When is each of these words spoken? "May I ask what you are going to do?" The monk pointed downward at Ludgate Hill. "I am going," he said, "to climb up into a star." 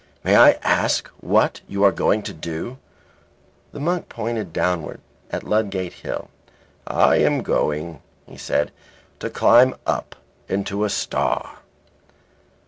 "May 0.23 0.35
I 0.35 0.51
ask 0.63 1.07
what 1.19 1.61
you 1.67 1.83
are 1.83 1.91
going 1.91 2.23
to 2.23 2.33
do?" 2.33 2.79
The 3.71 3.79
monk 3.79 4.09
pointed 4.09 4.51
downward 4.51 4.99
at 5.29 5.43
Ludgate 5.43 5.93
Hill. 5.93 6.31
"I 6.87 7.17
am 7.17 7.43
going," 7.43 8.01
he 8.25 8.35
said, 8.37 8.71
"to 9.19 9.29
climb 9.29 9.75
up 9.85 10.15
into 10.49 10.85
a 10.85 10.89
star." 10.89 11.59